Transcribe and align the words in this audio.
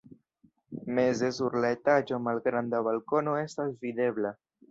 Meze 0.99 1.29
sur 1.39 1.57
la 1.65 1.69
etaĝo 1.75 2.19
malgranda 2.29 2.81
balkono 2.89 3.37
estas 3.45 3.79
videbla. 3.87 4.35